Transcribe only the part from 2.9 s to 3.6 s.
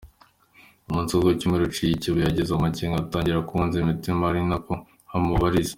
atangira